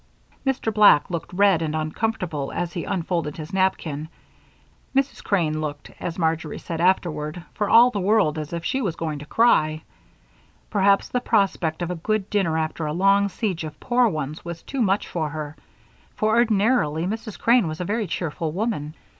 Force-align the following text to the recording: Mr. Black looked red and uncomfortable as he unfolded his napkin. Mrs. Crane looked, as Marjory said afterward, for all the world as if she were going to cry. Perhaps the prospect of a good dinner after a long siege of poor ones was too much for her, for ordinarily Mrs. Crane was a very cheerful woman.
Mr. 0.43 0.73
Black 0.73 1.11
looked 1.11 1.31
red 1.31 1.61
and 1.61 1.75
uncomfortable 1.75 2.51
as 2.55 2.73
he 2.73 2.85
unfolded 2.85 3.37
his 3.37 3.53
napkin. 3.53 4.09
Mrs. 4.95 5.23
Crane 5.23 5.61
looked, 5.61 5.91
as 5.99 6.17
Marjory 6.17 6.57
said 6.57 6.81
afterward, 6.81 7.43
for 7.53 7.69
all 7.69 7.91
the 7.91 7.99
world 7.99 8.39
as 8.39 8.51
if 8.51 8.65
she 8.65 8.81
were 8.81 8.93
going 8.93 9.19
to 9.19 9.27
cry. 9.27 9.83
Perhaps 10.71 11.09
the 11.09 11.21
prospect 11.21 11.83
of 11.83 11.91
a 11.91 11.95
good 12.01 12.31
dinner 12.31 12.57
after 12.57 12.87
a 12.87 12.93
long 12.93 13.29
siege 13.29 13.63
of 13.63 13.79
poor 13.79 14.07
ones 14.07 14.43
was 14.43 14.63
too 14.63 14.81
much 14.81 15.07
for 15.07 15.29
her, 15.29 15.55
for 16.15 16.29
ordinarily 16.29 17.05
Mrs. 17.05 17.37
Crane 17.37 17.67
was 17.67 17.79
a 17.79 17.85
very 17.85 18.07
cheerful 18.07 18.51
woman. 18.51 18.95